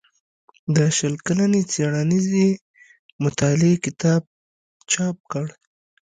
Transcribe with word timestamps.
د 0.75 0.77
شل 0.97 1.15
کلنې 1.25 1.61
څيړنيزې 1.71 2.47
مطالعې 3.23 3.75
کتاب 3.85 4.21
چاپ 4.91 5.17
کړ 5.31 5.47